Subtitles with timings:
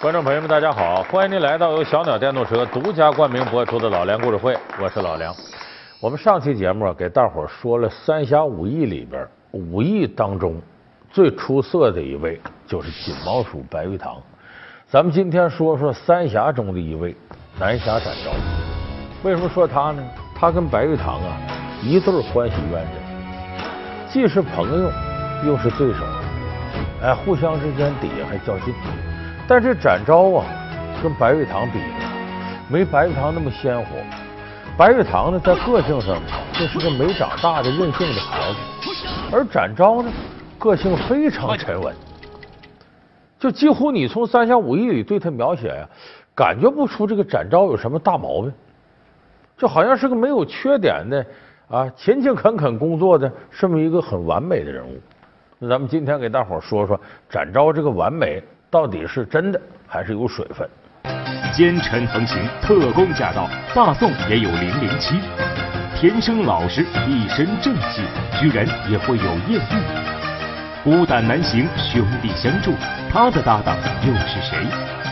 [0.00, 1.02] 观众朋友们，大家好！
[1.10, 5.34] 欢迎您来到由小鸟电动车独家冠名播出的《老梁故事会》，我是老梁。
[5.98, 10.62] 我们上期节目，给大伙说了三侠五义里边五义当中
[11.10, 14.22] 最出色的一位就是锦毛鼠白玉堂。
[14.86, 17.12] 咱们今天说说三侠中的一位
[17.58, 18.30] 南侠展昭。
[19.24, 20.00] 为什么说他呢？
[20.32, 21.36] 他跟白玉堂啊
[21.82, 23.64] 一对欢喜冤家，
[24.08, 24.92] 既是朋友
[25.44, 26.04] 又是对手，
[27.02, 28.72] 哎，互相之间底下还较劲。
[29.50, 30.44] 但是展昭啊，
[31.02, 32.04] 跟白玉堂比呢，
[32.68, 33.96] 没白玉堂那么鲜活。
[34.76, 36.20] 白玉堂呢，在个性上
[36.52, 38.58] 这是个没长大的任性的孩子，
[39.32, 40.12] 而展昭呢，
[40.58, 41.96] 个性非常沉稳，
[43.38, 45.88] 就几乎你从《三侠五义》里对他描写呀，
[46.34, 48.52] 感觉不出这个展昭有什么大毛病，
[49.56, 51.24] 就好像是个没有缺点的
[51.70, 55.00] 啊，勤勤恳恳工作的这么一个很完美的人物。
[55.58, 58.42] 那咱们今天给大伙说说展昭这个完美。
[58.70, 60.68] 到底是真的还是有水分？
[61.54, 65.18] 奸臣横行，特工驾到，大宋也有零零七。
[65.96, 68.02] 天生老实，一身正气，
[68.38, 70.84] 居然也会有艳遇。
[70.84, 72.74] 孤胆难行，兄弟相助，
[73.10, 73.74] 他的搭档
[74.06, 74.58] 又是谁？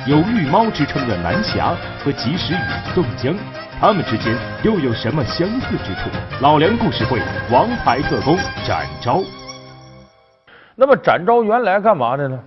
[0.07, 2.59] 有绿猫之称的南侠和及时雨
[2.95, 3.35] 宋江，
[3.81, 6.11] 他们之间又有什么相似之处？
[6.43, 9.23] 老梁故事会，王牌特工展昭。
[10.75, 12.39] 那么展昭原来干嘛的呢？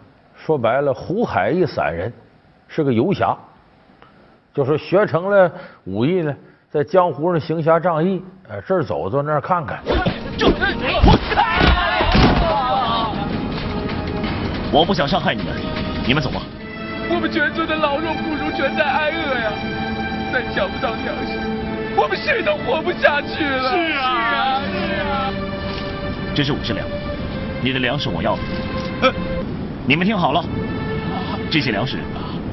[0.49, 2.11] 说白了，胡海一散人
[2.67, 3.37] 是个游侠，
[4.51, 5.51] 就说学成了
[5.83, 6.35] 武艺呢，
[6.71, 8.19] 在江湖上行侠仗义，
[8.49, 9.77] 哎，这儿走走那儿看看。
[14.71, 15.53] 我不想伤害你们，
[16.07, 16.41] 你们走吧。
[17.11, 19.51] 我们全村的老弱妇孺全在挨饿呀，
[20.33, 21.37] 再抢不到粮食，
[21.95, 23.69] 我们谁都活不下去了。
[23.69, 25.31] 是啊，是啊。
[26.33, 26.87] 这是五十两，
[27.61, 28.35] 你的粮食我要。
[29.89, 30.45] 你们听好了，
[31.49, 31.97] 这些粮食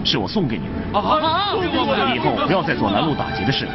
[0.02, 0.98] 是我送给你们的。
[0.98, 1.52] 啊，
[2.14, 3.72] 以后不要再做拦路打劫的事了。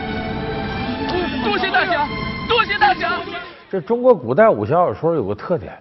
[1.44, 2.08] 多谢大侠，
[2.50, 3.20] 多谢大侠。
[3.70, 5.78] 这中国古代武侠小说有个特点，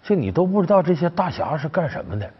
[0.00, 2.30] 就你都不知道这些大侠是干什么的，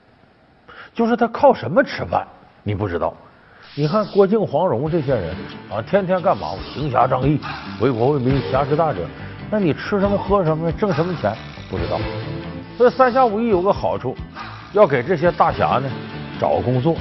[0.94, 2.24] 就是他靠什么吃饭，
[2.62, 3.12] 你不知道。
[3.74, 5.34] 你看郭靖、黄蓉这些人
[5.72, 6.50] 啊，天天干嘛？
[6.72, 7.40] 行侠仗义，
[7.80, 9.00] 为国为民，侠之大者。
[9.50, 11.34] 那你吃什么喝什么，挣什么钱？
[11.68, 11.98] 不知道。
[12.76, 14.16] 所以三侠五义有个好处。
[14.72, 15.90] 要给这些大侠呢
[16.38, 16.94] 找工作，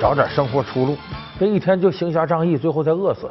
[0.00, 0.96] 找点生活出路。
[1.38, 3.30] 这一天就行侠仗义，最后再饿死。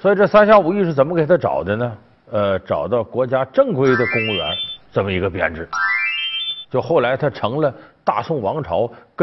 [0.00, 1.92] 所以这三侠五义是怎么给他找的呢？
[2.30, 4.54] 呃，找到国家正规的公务员
[4.92, 5.68] 这么一个编制。
[6.70, 9.22] 就后来他成了大宋王朝跟。